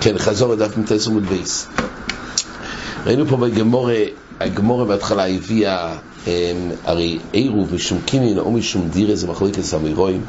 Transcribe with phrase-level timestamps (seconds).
[0.00, 1.68] כן, חזור לדף מ"ט עמוד בייס.
[3.06, 4.02] ראינו פה בגמרא,
[4.40, 5.96] הגמרא בהתחלה הביאה
[6.84, 10.24] הרי עירוב משום קניין או משום דירה זה מחלוקת אמוראים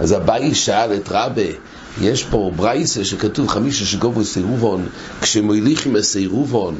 [0.00, 1.42] אז אביי שאל את רבה
[2.00, 4.86] יש פה ברייתא שכתוב חמישה שגבו את עירובן
[5.20, 6.74] כשמוליכים את עירובן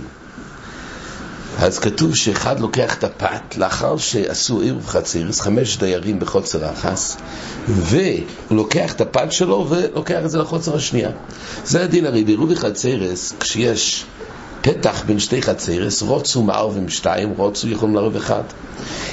[1.63, 7.17] אז כתוב שאחד לוקח את הפת לאחר שעשו עירוב חצרות, חמש דיירים בחצר אחת,
[7.69, 11.11] והוא לוקח את הפת שלו ולוקח את זה לחוצר השנייה.
[11.65, 14.05] זה הדין הרי בעירוב חצירס, כשיש
[14.61, 18.43] פתח בין שתי חצירס, רוצו מערבים שתיים, רוצו יכולים לערב אחד.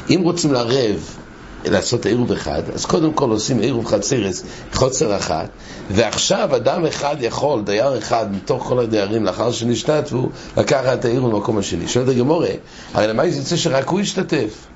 [0.10, 1.18] אם רוצים לערב
[1.66, 4.44] לעשות עירוב אחד, אז קודם כל עושים עירוב חצרס,
[4.74, 5.50] חוצר אחת,
[5.92, 11.58] ועכשיו אדם אחד יכול, דייר אחד מתוך כל הדיירים, לאחר שנשתתפו, לקחת את העירוב במקום
[11.58, 11.88] השני.
[11.88, 12.50] שואלת הגמורה,
[12.94, 14.68] הרי למה יוצא שרק הוא ישתתף?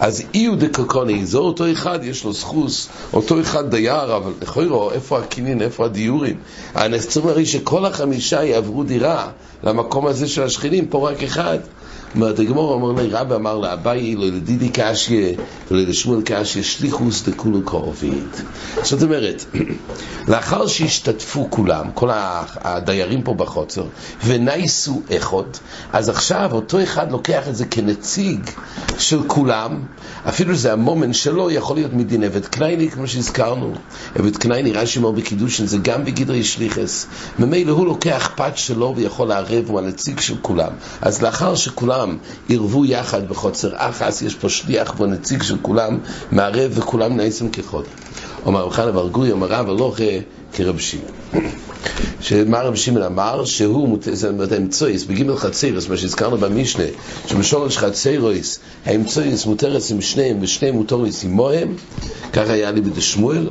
[0.00, 4.90] אז אי הוא דקקוני, זה אותו אחד, יש לו זכוס, אותו אחד דייר, אבל לכוירו,
[4.90, 6.36] איפה הקינין, איפה הדיורים?
[6.76, 9.28] אנחנו צריכים הרי שכל החמישה יעברו דירה
[9.62, 11.58] למקום הזה של השכנים, פה רק אחד.
[12.14, 15.32] אומרת הגמור אומר לי, רבי אמר לאביי, לא לדידי קשיה,
[15.70, 18.42] ולא לשמואל קשיה, שליחוס דכולו קרובית.
[18.82, 19.44] זאת אומרת,
[20.28, 22.08] לאחר שהשתתפו כולם, כל
[22.60, 23.84] הדיירים פה בחוצר,
[24.24, 25.60] ונייסו איכות,
[25.92, 28.50] אז עכשיו אותו אחד לוקח את זה כנציג
[28.98, 29.82] של כולם,
[30.28, 33.74] אפילו זה המומנט שלו יכול להיות מדין עבד קנייני, כמו שהזכרנו.
[34.14, 37.06] עבד קנייני, רש"י אומר בקידושין, זה גם בגדרי שליחס.
[37.38, 40.72] ממילא הוא לוקח פת שלו ויכול לערב, הוא הנציג של כולם.
[41.02, 42.16] אז לאחר שכולם כולם
[42.48, 45.98] ערבו יחד בחוצר אחס, יש פה שליח פה נציג של כולם,
[46.32, 47.84] מערב וכולם נעשים כחוד.
[48.46, 50.04] אומר רב חנה ברגוי, אומר רב הלוכה
[50.52, 51.10] כרב שמעון.
[52.20, 53.44] שמה רב שמעון אמר?
[53.44, 56.84] שהוא, זה האמצויס, בגימל חצירס, מה שהזכרנו במשנה,
[57.26, 61.74] שבשורש חצירויס, האמצויס מותרס עם שניהם, ושניהם מותרס עמוהם,
[62.32, 63.48] ככה היה לי בדשמואל.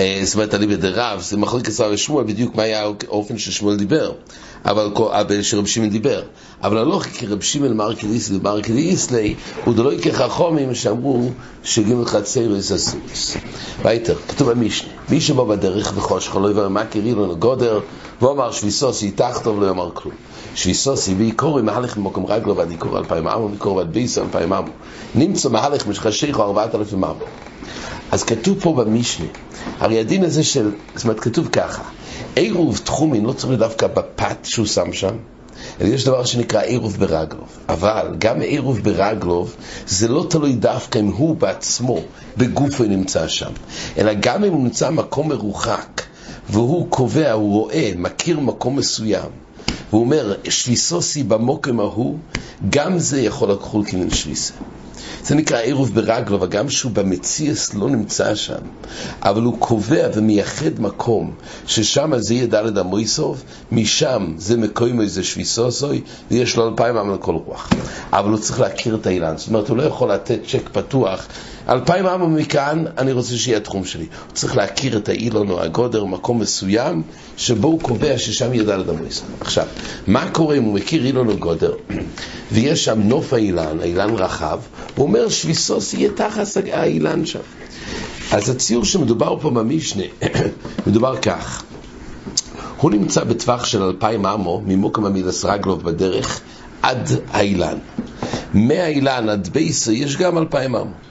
[0.00, 4.12] אה, זאת אומרת, אני בדרב, זה מחלקת שר ושמואל, בדיוק מה היה האופן ששמואל דיבר.
[4.64, 4.92] אבל
[5.42, 6.22] שרב שמעון דיבר.
[6.62, 9.34] אבל הלוך כרב שמעון מרקל איסלי מרקל איסלי,
[9.64, 11.30] הוא דלוי כחכומים שאמרו
[11.64, 13.36] שגימל חצר יססוס.
[13.82, 17.80] וייטר, כתוב במשנה, מי שבא בדרך וחושך לא יבר מה קרי לו נגודר,
[18.20, 20.14] והוא אמר שביסוסי תחתוב לא יאמר כלום.
[20.54, 24.70] שביסוסי בעיקורי מהלך ממקום רגלו ועד עיקור אלפיים עמו, ועיקור ועד ביסו אלפיים עמו.
[25.14, 27.24] נמצא מהלך משחשיכו ארבעת אלפים עמו.
[28.10, 29.26] אז כתוב פה במשנה,
[29.78, 31.82] הרי הדין הזה של, זאת אומרת, כתוב ככה,
[32.36, 35.14] עירוב תחומין לא צריך דווקא בפת שהוא שם שם,
[35.80, 37.48] אלא יש דבר שנקרא עירוב ברגלוב.
[37.68, 39.56] אבל גם עירוב ברגלוב
[39.86, 41.98] זה לא תלוי דווקא אם הוא בעצמו
[42.36, 43.50] בגופו נמצא שם,
[43.98, 46.02] אלא גם אם הוא נמצא במקום מרוחק,
[46.50, 49.30] והוא קובע, הוא רואה, מכיר מקום מסוים,
[49.90, 52.18] והוא אומר, שליסוסי במוקם ההוא,
[52.70, 54.54] גם זה יכול לקחול כמין שליסה.
[55.24, 58.60] זה נקרא עירוב ברגלו, וגם שהוא במציאס לא נמצא שם,
[59.22, 61.32] אבל הוא קובע ומייחד מקום,
[61.66, 67.34] ששם זה יהיה דלת המויסוב, משם זה מקוימו איזה שביסוסוי, ויש לו אלפיים עם לכל
[67.34, 67.70] רוח.
[68.12, 71.26] אבל הוא צריך להכיר את האילן, זאת אומרת, הוא לא יכול לתת צ'ק פתוח,
[71.70, 74.06] אלפיים עם מכאן, אני רוצה שיהיה התחום שלי.
[74.26, 77.02] הוא צריך להכיר את האילון או הגודר, מקום מסוים,
[77.36, 79.26] שבו הוא קובע ששם דלת המויסוב.
[79.40, 79.66] עכשיו,
[80.06, 81.72] מה קורה אם הוא מכיר אילון או גודר,
[82.52, 84.60] ויש שם נוף האילן, האילן רחב,
[84.96, 87.38] הוא אומר שביסוס יהיה תחת האילן שם.
[88.32, 90.04] אז הציור שמדובר פה במשנה,
[90.86, 91.64] מדובר כך,
[92.76, 96.40] הוא נמצא בטווח של אלפיים אמו, ממוקם המילס רגלוב בדרך,
[96.82, 97.78] עד האילן.
[98.54, 101.09] מהאילן עד בייסו יש גם אלפיים אמו.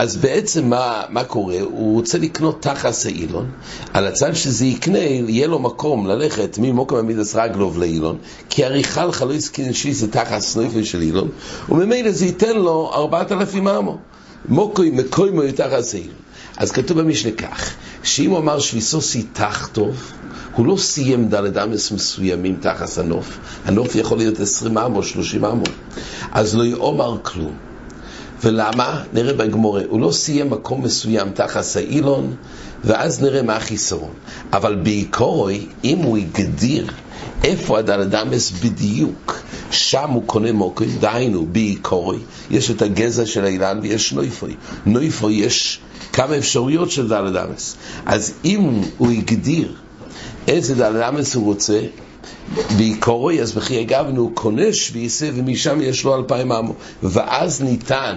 [0.00, 1.60] אז בעצם מה, מה קורה?
[1.60, 3.50] הוא רוצה לקנות תחס האילון,
[3.92, 8.18] על הצד שזה יקנה, יהיה לו מקום ללכת ממוקם המידס רגלוב לאילון,
[8.50, 11.28] כי עריכה לך לא יסכין שיזה תחס נויפל של אילון,
[11.68, 13.98] וממילא זה ייתן לו ארבעת אלפים אמו.
[14.48, 16.14] מוקוי מקוימו תחס האילון.
[16.56, 17.70] אז כתוב במשנה כך,
[18.02, 20.12] שאם הוא אמר שביסוסי תחטוב,
[20.54, 25.64] הוא לא סיים דלת אמס מסוימים תחס הנוף, הנוף יכול להיות עשרים אמו, שלושים אמו,
[26.32, 27.69] אז לא יאמר כלום.
[28.44, 29.02] ולמה?
[29.12, 29.82] נראה בגמורה.
[29.88, 32.34] הוא לא סיים מקום מסוים תחת האילון,
[32.84, 34.12] ואז נראה מה החיסרון.
[34.52, 36.86] אבל בעיקרוי, אם הוא הגדיר
[37.44, 42.18] איפה הדלדמס בדיוק, שם הוא קונה מוקוי, דהיינו, בעיקרוי,
[42.50, 44.54] יש את הגזע של האילן ויש נויפוי.
[44.86, 45.80] נויפוי יש
[46.12, 47.76] כמה אפשרויות של דלדמס.
[48.06, 49.74] אז אם הוא הגדיר
[50.48, 51.80] איזה דלדמס הוא רוצה,
[52.76, 56.74] בעיקרוי, אז בכי הגבנו, הוא קונה שביסה ומשם יש לו אלפיים עמו.
[57.02, 58.16] ואז ניתן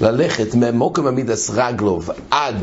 [0.00, 2.56] ללכת ממוקם עמידס רגלוב עד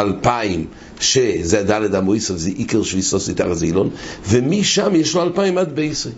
[0.00, 0.66] אלפיים,
[1.00, 3.90] שזה הדלת המויסוף, זה עיקר שביסוס איתר זילון,
[4.28, 6.08] ומשם יש לו אלפיים עד בייסי.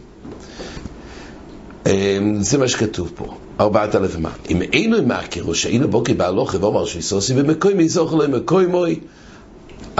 [1.86, 4.30] אמ, זה מה שכתוב פה, ארבעת מה.
[4.50, 9.00] אם אינו מכר, או שאינו בוקר בהלוכה ואומר שביסוסי במקוי מי זוכר לו מקוי מוי,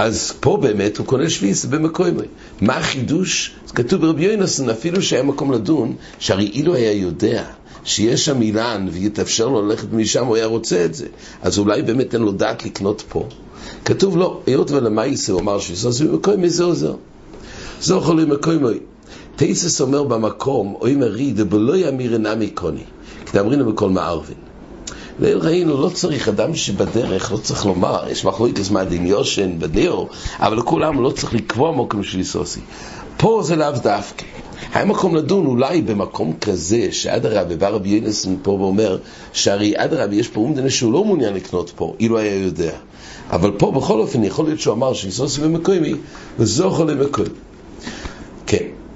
[0.01, 2.23] אז פה באמת הוא קונה שביס במקומי.
[2.61, 3.55] מה החידוש?
[3.67, 7.43] זה כתוב ברבי יונסון, אפילו שהיה מקום לדון, שהרי אילו היה יודע
[7.83, 11.05] שיש שם אילן ויתאפשר לו ללכת משם, הוא היה רוצה את זה.
[11.41, 13.27] אז אולי באמת אין לו דעת לקנות פה.
[13.85, 16.95] כתוב לו, היות ולמייסה הוא אמר שיסוס במקומי זה עוזר.
[17.81, 18.79] זוכר לי מקומי.
[19.35, 22.83] תייסס אומר במקום, אוי מרי, דבלא ימיר נמי קוני.
[23.25, 24.50] כדאמרינו בכל מערבין.
[25.19, 30.03] ראינו, לא צריך, אדם שבדרך, לא צריך לומר, יש מחלוקת מה דין יושן, בדיו,
[30.39, 32.59] אבל לכולם לא צריך לקבוע מקום של איסוסי.
[33.17, 34.25] פה זה לאו דווקא.
[34.73, 38.97] היה מקום לדון אולי במקום כזה, שאדרבה, בא רבי ינסון פה ואומר,
[39.33, 42.71] שהרי אדרבה, יש פה אומדנה שהוא לא מעוניין לקנות פה, אילו היה יודע.
[43.29, 45.93] אבל פה בכל אופן יכול להיות שהוא אמר שאיסוסי במקומי,
[46.39, 47.29] וזוכר למקומי.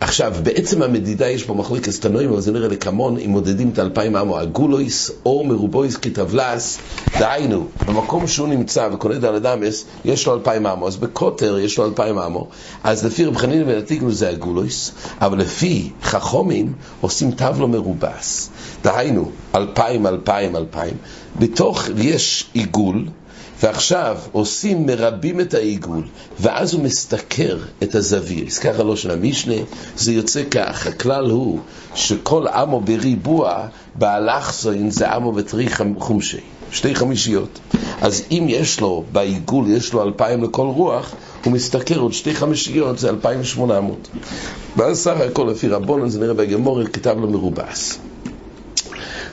[0.07, 4.15] עכשיו, בעצם המדידה יש פה מחלוקת תנועים, אבל זה נראה לקמון, אם מודדים את אלפיים
[4.15, 6.77] עמו, הגולויס או מרובויס כתבלס,
[7.19, 11.85] דהיינו, במקום שהוא נמצא וקונה דל אדמס, יש לו אלפיים עמו, אז בקוטר יש לו
[11.85, 12.47] אלפיים עמו,
[12.83, 14.91] אז לפי רב חנין ונתיגנו זה הגולויס,
[15.21, 18.49] אבל לפי חכומים עושים טבלו מרובס,
[18.83, 20.93] דהיינו, אלפיים, אלפיים, אלפיים,
[21.39, 23.05] בתוך יש עיגול,
[23.59, 26.03] ועכשיו עושים, מרבים את העיגול,
[26.39, 28.47] ואז הוא מסתכר את הזוויר.
[28.47, 29.55] אז ככה לא של המשנה,
[29.97, 31.59] זה יוצא כך, הכלל הוא
[31.95, 35.67] שכל עמו בריבוע, באלכסוין זה עמו בתרי
[35.97, 36.41] חומשי,
[36.71, 37.59] שתי חמישיות.
[38.01, 41.13] אז אם יש לו בעיגול, יש לו אלפיים לכל רוח,
[41.45, 44.07] הוא מסתכר עוד שתי חמישיות, זה אלפיים ושמונה מאות.
[44.77, 47.99] ואז סך הכל לפי רבונן, זה נראה בגמור, כתב לו מרובס.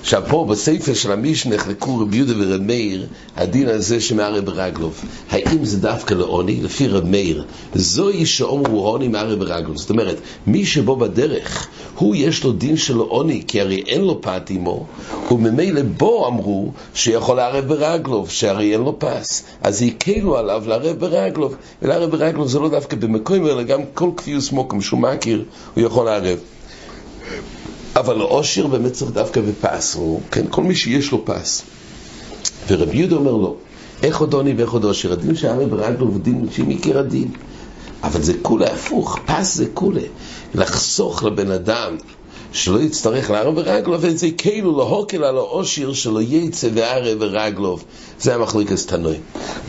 [0.03, 3.07] עכשיו פה בספר של המשנה נחלקו רבי יהודה ורב מאיר
[3.37, 5.05] הדין הזה שמערב ברגלוב.
[5.31, 6.61] האם זה דווקא לעוני?
[6.63, 7.45] לפי רב מאיר
[7.75, 9.77] זוהי שאומרו עוני מערב ברגלוב.
[9.77, 10.17] זאת אומרת
[10.47, 14.87] מי שבו בדרך הוא יש לו דין של עוני כי הרי אין לו פת עמו
[15.31, 19.43] וממילא בו אמרו שיכול לערב ברגלוב שהרי אין לו פס.
[19.61, 24.53] אז הקלו עליו לערב ברגלוב ולערב ברגלוב זה לא דווקא במקום אלא גם כל כפיוס
[24.53, 25.45] מוקם שהוא מכיר
[25.75, 26.39] הוא יכול לערב
[27.97, 31.63] אבל העושר באמת צריך דווקא בפס, או כן, כל מי שיש לו פס.
[32.69, 33.57] ורבי יהודה אומר לו,
[34.03, 35.13] איך עוד עוני ואיך עוד עושר?
[35.13, 37.29] הדין שהרי ברגלו ודין שהיא מכיר הדין.
[38.03, 40.03] אבל זה כולה הפוך, פס זה כולה.
[40.55, 41.97] לחסוך לבן אדם
[42.53, 47.79] שלא יצטרך לערב ברגלו, וזה כאילו להוקל על העושר שלא יצא וערב ברגלו.
[48.21, 49.17] זה המחליקס תנוי.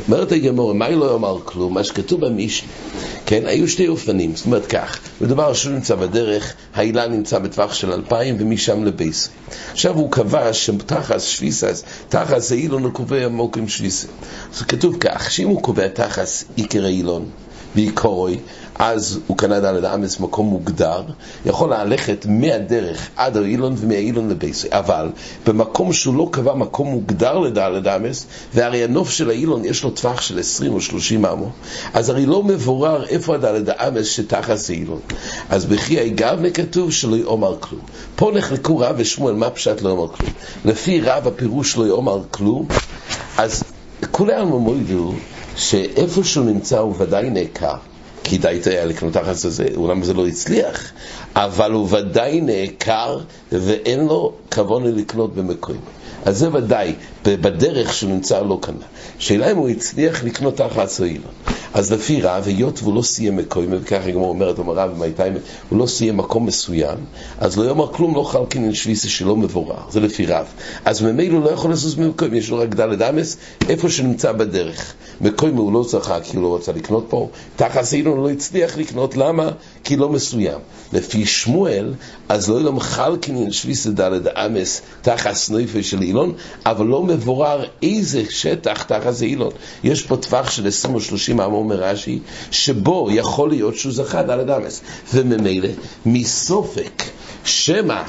[0.07, 1.73] אומרת הגמור, מה היא לא יאמר כלום?
[1.73, 2.69] מה שכתוב במשנה,
[3.25, 7.91] כן, היו שתי אופנים, זאת אומרת כך, מדובר שהוא נמצא בדרך, האילן נמצא בטווח של
[7.91, 9.29] אלפיים ומשם לבייסי.
[9.71, 14.07] עכשיו הוא קבע שתחס שפיסס, תחס האילון הוא קובע מוקים שפיסה.
[14.53, 17.25] אז כתוב כך, שאם הוא קובע תחס עיקר האילון,
[17.75, 18.39] בעיקרוי,
[18.75, 21.01] אז הוא קנה דלת אמס מקום מוגדר,
[21.45, 24.67] יכול ללכת מהדרך עד האילון ומהאילון לבייסי.
[24.71, 25.09] אבל
[25.47, 30.21] במקום שהוא לא קבע מקום מוגדר לדלת אמס, והרי הנוף של האילון יש לו טווח
[30.21, 31.49] של 20 או 30 אמו,
[31.93, 34.99] אז הרי לא מבורר איפה הדלת אמס שתחת האילון.
[35.49, 37.81] אז בכי היגבנה כתוב שלא יאמר כלום.
[38.15, 40.31] פה נחלקו רב ושמואל, מה פשט לא יאמר כלום?
[40.65, 42.67] לפי רב הפירוש לא יאמר כלום,
[43.37, 43.63] אז
[44.11, 44.75] כולם אמרו
[45.55, 47.75] שאיפה שהוא נמצא הוא ודאי נעקר.
[48.23, 50.91] כדאי היה לקנות תחת הזה, אולם זה לא הצליח,
[51.35, 53.19] אבל הוא ודאי נעקר
[53.51, 55.77] ואין לו כבוד לקנות במקום.
[56.25, 56.93] אז זה ודאי,
[57.25, 58.85] בדרך שהוא נמצא לא קנה.
[59.19, 61.31] שאלה אם הוא הצליח לקנות תחת סוילון.
[61.73, 65.33] אז לפי רב, היות והוא לא סיים מקום, וככה גם הוא אומר במייטיים,
[65.69, 66.97] הוא לא סיים מקום מסוים,
[67.39, 70.45] אז לא יאמר כלום, לא חל קינין שוויסה שלא מבורר, זה לפי רב.
[70.85, 73.37] אז ממילא הוא לא יכול לזוז ממקום, יש לו רק דלת אמס,
[73.69, 74.93] איפה שנמצא בדרך.
[75.21, 79.17] מקום הוא לא צחק כי הוא לא רצה לקנות פה, תחת סילון לא הצליח לקנות,
[79.17, 79.51] למה?
[79.83, 80.59] כי לא מסוים.
[80.93, 81.93] לפי שמואל,
[82.29, 86.33] אז לא ילום חל קינין שוויסה דלת אמס תחת סנויפה של אילון,
[86.65, 89.51] אבל לא מבורר איזה שטח תחת זה אילון.
[89.83, 92.19] יש פה טווח של 20 או 30 עמוד אומר רש"י,
[92.51, 94.81] שבו יכול להיות שהוא זכה דלת אמס.
[95.13, 95.69] וממילא,
[96.05, 97.03] מסופק,
[97.45, 98.01] שמא,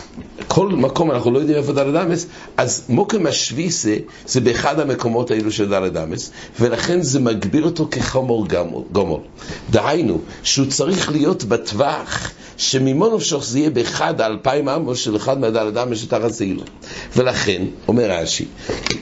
[0.48, 2.26] כל מקום אנחנו לא יודעים איפה דלת אמס,
[2.56, 8.46] אז מוקם השוויסה זה באחד המקומות האלו של דלת אמס, ולכן זה מגביר אותו כחומר
[8.92, 9.20] גומול.
[9.70, 15.76] דהיינו, שהוא צריך להיות בטווח שממון אפשוך זה יהיה באחד האלפיים עמוס של אחד מהדלת
[15.76, 16.62] אמס שתחת זעילו.
[17.16, 18.44] ולכן, אומר רש"י,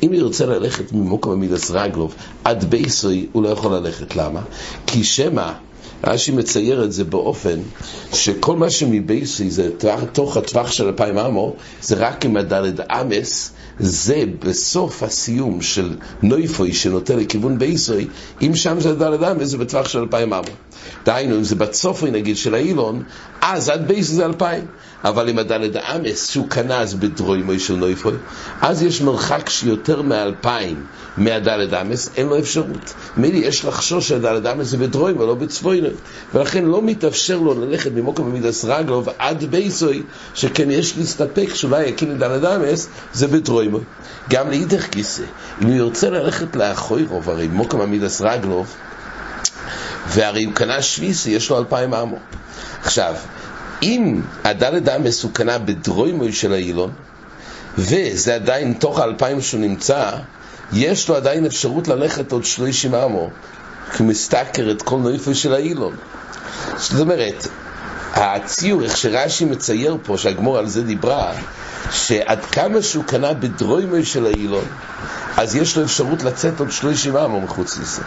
[0.02, 4.16] אם ירצה ללכת ממוקם המידס רגלוב עד בייסוי, הוא לא יכול ללכת.
[4.16, 4.40] למה?
[4.86, 5.52] כי שמא
[6.04, 7.58] רש"י מצייר את זה באופן
[8.12, 9.70] שכל מה שמבייסי זה
[10.12, 16.72] תוך הטווח של אלפיים אמו, זה רק עם הדלת אמס, זה בסוף הסיום של נויפוי
[16.72, 18.06] שנוטה לכיוון בייסוי,
[18.42, 20.52] אם שם זה הדלת אמס זה בטווח של אלפיים אמו.
[21.04, 23.02] דהיינו, אם זה בצופי נגיד של האילון,
[23.40, 24.64] אז עד בייסוי זה אלפיים.
[25.04, 28.12] אבל אם הדלת אמס שהוא קנה אז בדרוימוי של נויפוי,
[28.60, 30.84] אז יש מרחק שיותר מאלפיים
[31.16, 32.94] מהדלת אמס, אין לו אפשרות.
[33.16, 35.88] מילי, יש לחשוש שהדלת אמס זה בדרוימוי, לא בצפוינו.
[36.34, 40.02] ולכן לא מתאפשר לו ללכת ממוקם במידס רגלוב עד בייסוי,
[40.34, 43.80] שכן יש להסתפק שאולי דלת אמס, זה בדרוימוי.
[44.30, 45.22] גם לאידך כיסא,
[45.62, 48.74] אם הוא ירצה ללכת לאחוירוב, הרי מוקם במידס רגלוב,
[50.08, 52.18] והרי הוא קנה שוויסי, יש לו אלפיים אמו.
[52.84, 53.14] עכשיו,
[53.82, 56.90] אם הדלת אמס הוא קנה בדרוימוי של האילון,
[57.78, 60.10] וזה עדיין תוך האלפיים שהוא נמצא,
[60.72, 63.30] יש לו עדיין אפשרות ללכת עוד שלושים אמו,
[63.92, 65.96] כי הוא מסתכר את כל נויפוי של האילון.
[66.76, 67.46] זאת אומרת,
[68.14, 71.32] הציור, איך שרש"י מצייר פה, שהגמור על זה דיברה,
[71.90, 74.64] שעד כמה שהוא קנה בדרוימוי של האילון,
[75.36, 78.02] אז יש לו אפשרות לצאת עוד שלושים אמו מחוץ לזה.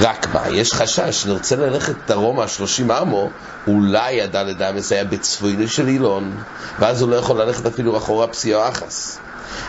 [0.00, 3.30] רק מה, יש חשש שנרצה ללכת דרומה שלושים אמו,
[3.66, 6.36] אולי הדלת אמס היה בצפוינו של אילון,
[6.78, 9.18] ואז הוא לא יכול ללכת אפילו אחורה פסיעו אחס.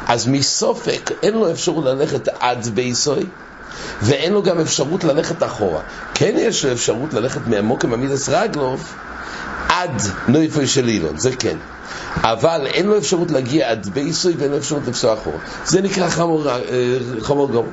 [0.07, 3.25] אז מסופק אין לו אפשרות ללכת עד בייסוי,
[4.01, 5.81] ואין לו גם אפשרות ללכת אחורה.
[6.13, 8.93] כן יש לו אפשרות ללכת מעמוק עם עמידס רגלוב
[9.69, 11.57] עד נויפוי של אילון, זה כן.
[12.21, 15.37] אבל אין לו אפשרות להגיע עד בייסוי ואין לו אפשרות לפסוע אחורה.
[15.65, 16.59] זה נקרא חמור, אה,
[17.21, 17.71] חמור גמור.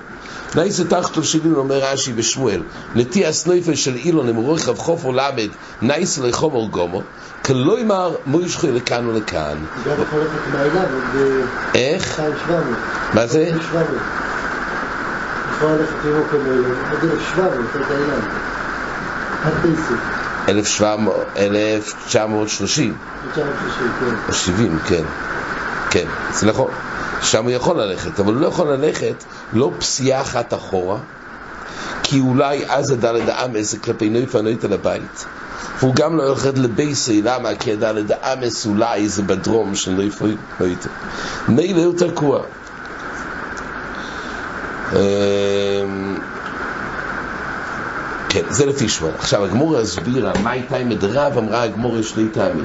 [0.54, 2.62] נייסה תחתו שילין אומר רש"י בשמואל,
[2.94, 5.48] נטי הסנויפל של אילון למרוח רב חופר למד
[5.82, 7.02] נייסה לחומר גומו,
[7.44, 9.58] כלא ימר מוישכו לכאן ולכאן.
[11.74, 12.22] איך?
[13.14, 13.52] מה זה?
[21.38, 22.94] אלף תשע מאות שלושים.
[24.28, 25.04] או שבעים, כן.
[25.90, 26.70] כן, זה נכון.
[27.22, 30.98] שם הוא יכול ללכת, אבל הוא לא יכול ללכת לא פסיעה אחת אחורה,
[32.02, 35.24] כי אולי אז הדלת האמס כלפי נויפה נויטה לבית.
[35.78, 37.54] והוא גם לא יורד לבייסי, למה?
[37.54, 40.26] כי הדלת האמס אולי זה בדרום של נויפה
[40.60, 40.88] נויטה.
[41.48, 42.42] מילא הוא תקוע.
[44.92, 46.18] אמ,
[48.28, 49.12] כן, זה לפי שמואל.
[49.18, 52.64] עכשיו, הגמורה הסבירה, מה הייתה עם רב, אמרה הגמורה שני טעמים.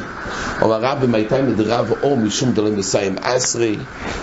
[0.63, 3.77] אמר רב, הייתה עם רב, או משום דלם מסיים עשרי,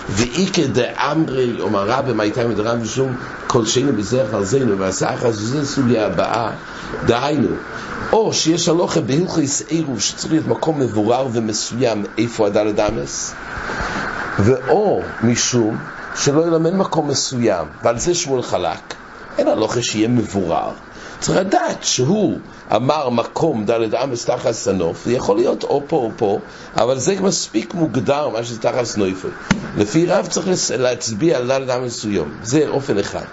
[0.09, 3.15] ואיקא דאמרי, אמר רב, הייתה עם רב, משום
[3.47, 6.51] כל שני בזרח על זינו, והסחר, זו סוגיה הבאה,
[7.05, 7.49] דהיינו,
[8.13, 13.33] או שיש הלוכה בהלכיס עירוב, שצריך להיות מקום מבורר ומסוים איפה הדלת אמס,
[14.39, 15.77] ואו משום
[16.15, 18.93] שלא ילמד מקום מסוים, ועל זה שמואל חלק,
[19.37, 20.71] אין הלוכה שיהיה מבורר.
[21.19, 22.39] צריך לדעת שהוא
[22.75, 26.39] אמר מקום דלת אמס תחת סנוף, זה יכול להיות או פה או פה,
[26.77, 29.27] אבל זה מספיק מוגדר מה שזה תחת סנופי.
[29.77, 33.25] לפי רב צריך להצביע על דלת אמס מסוים, זה אופן אחד.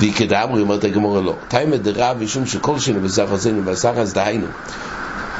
[0.00, 1.34] וכדאמרי אומרת הגמורה לא.
[1.48, 4.46] תאימה דרב משום שכל שני בזכר זינו בזכר דהיינו.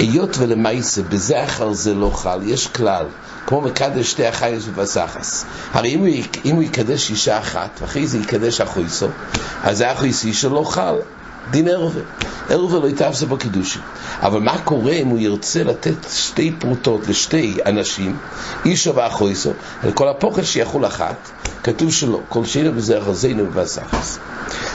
[0.03, 3.07] היות ולמעשה אחר זה לא חל, יש כלל,
[3.47, 5.45] כמו מקדש שתי החייס ובסחס.
[5.73, 6.09] הרי אם הוא,
[6.45, 9.09] אם הוא יקדש אישה אחת, ואחרי זה יקדש החויסו,
[9.63, 10.95] אז האחויס אישה לא חל.
[11.51, 12.03] דין ערווה.
[12.49, 13.83] ערווה לא יתאפסה בקידושים.
[14.23, 18.17] אבל מה קורה אם הוא ירצה לתת שתי פרוטות לשתי אנשים,
[18.65, 19.51] אישו ואחויסו,
[19.83, 21.31] על כל הפוחד שיחול אחת,
[21.63, 24.19] כתוב שלא, כל שינו בזה אחזינו ובסחס.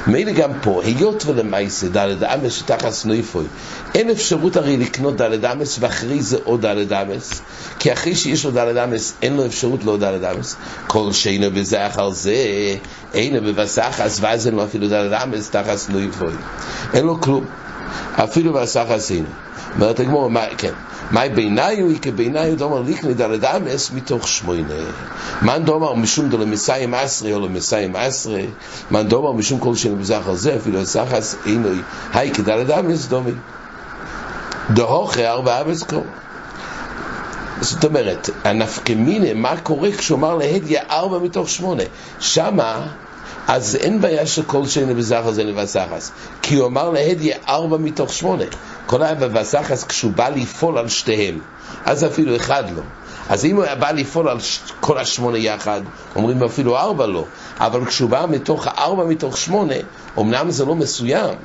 [0.07, 3.45] מילא גם פה, היות ולמעשה דלת אמס שתחס נויפוי,
[3.95, 7.41] אין אפשרות הרי לקנות דלת אמס ואחרי זה עוד דלת אמס,
[7.79, 10.55] כי אחרי שיש לו דלת אמס אין לו אפשרות לעוד דלת אמס.
[10.87, 11.47] כל שינו
[11.77, 12.35] אחר זה,
[13.13, 16.33] אין בבסחס, ואז אין לו אפילו דלת אמס תחס נויפוי.
[16.93, 17.45] אין לו כלום,
[18.15, 19.25] אפילו בסחס אין.
[19.75, 20.73] אומרת הגמור, כן.
[21.11, 24.73] מאי ביניו, איקה ביניו דומר ליקני דלת אמס מתוך שמונה.
[25.41, 28.41] מן דומר משום דלו מסיים עשרה או למסיים עשרה,
[28.91, 31.81] מן דומר משום כל שני בזכר זה, אפילו הסחס אינוי,
[32.13, 33.31] היי כדלת אמס דומי.
[34.73, 36.05] דהוכה ארבע אמס קור.
[37.61, 41.83] זאת אומרת, הנפקמינה, מה קורה כשהוא אמר להדיה ארבע מתוך שמונה?
[42.19, 42.87] שמה
[43.47, 46.11] אז אין בעיה שכל שני בזכר זה לבסחס,
[46.41, 48.43] כי הוא אמר להדיה ארבע מתוך שמונה.
[48.85, 51.39] כל היה בבסחס כשהוא בא לפעול על שתיהם,
[51.85, 52.81] אז אפילו אחד לא.
[53.29, 54.37] אז אם הוא בא לפעול על
[54.79, 55.81] כל השמונה יחד,
[56.15, 57.25] אומרים אפילו ארבע לא.
[57.59, 59.75] אבל כשהוא בא מתוך הארבע מתוך שמונה,
[60.19, 61.35] אמנם זה לא מסוים,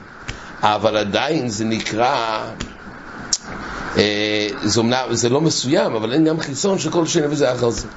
[0.63, 2.45] אבל עדיין זה נקרא...
[3.97, 7.89] אה, זה, אומנם, זה לא מסוים, אבל אין גם חיסון שכל שני וזה אחר זה.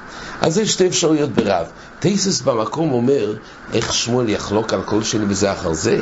[0.42, 1.66] אז יש שתי אפשרויות ברב.
[2.00, 3.34] טייסס במקום אומר
[3.74, 6.00] איך שמואל יחלוק על כל שני וזה אחר זה.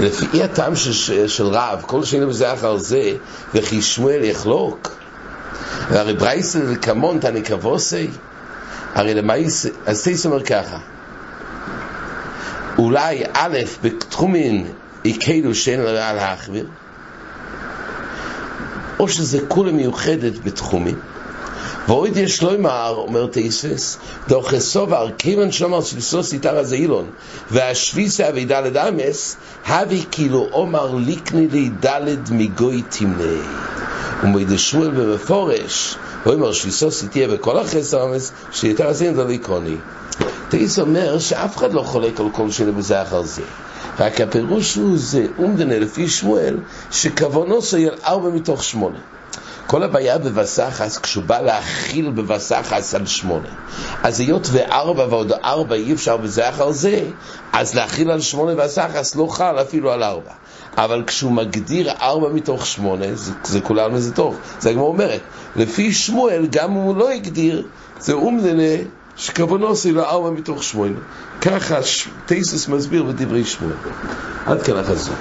[0.00, 3.12] לפי הטעם של, של רב, כל שני בזה אחר זה,
[3.54, 4.96] וכי שמואל יחלוק.
[5.90, 8.08] והרי ברייסל וכמון כבוסי,
[8.94, 10.78] הרי למעיס, אז תייס אומר ככה,
[12.78, 14.66] אולי א', בתחומין
[15.04, 16.66] יקדו שאין לה להחביר,
[19.00, 20.98] או שזה כולה מיוחדת בתחומים.
[21.88, 23.98] ואויד יש לומר, אומר תייסס,
[24.28, 27.06] דוח סובר, כיוון שאומר שלסוס איתר הזה אילון,
[27.50, 29.36] והשביסה וידלת אמס,
[29.66, 33.42] הבי כאילו אומר ליקני לי דלת מגוי תמנה.
[34.22, 39.76] ומויד שמואל במפורש, הוא אומר שביסוס תהיה בכל החסר אמס, שיתר הזה אין ליקוני.
[40.48, 43.42] תייס אומר שאף אחד לא חולק על כל שני בזה אחר זה.
[44.00, 46.58] רק הפירוש הוא זה אומדנה לפי שמואל,
[46.90, 48.98] שכוונו סויל ארבע מתוך שמונה.
[49.66, 53.48] כל הבעיה בבסחס, כשהוא בא להכיל בבסחס על שמונה.
[54.02, 57.04] אז היות וארבע ועוד ארבע אי אפשר בזה אחר זה,
[57.52, 60.32] אז להכיל על שמונה בסחס לא חל אפילו על ארבע.
[60.76, 64.38] אבל כשהוא מגדיר ארבע מתוך שמונה, זה, זה כולם וזה טוב.
[64.58, 65.20] זה הגמור אומרת,
[65.56, 67.66] לפי שמואל, גם אם הוא לא הגדיר,
[67.98, 68.82] זה אומדנה
[69.16, 70.98] שכוונו לו ארבע מתוך שמונה.
[71.40, 71.78] ככה
[72.26, 73.72] טייסס מסביר בדברי שמואל.
[74.46, 75.16] עד כאן החזור.